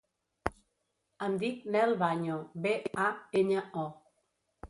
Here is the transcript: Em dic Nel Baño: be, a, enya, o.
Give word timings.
Em 1.25 1.33
dic 1.43 1.67
Nel 1.75 1.93
Baño: 2.01 2.37
be, 2.65 2.73
a, 3.05 3.05
enya, 3.43 3.65
o. 3.85 3.87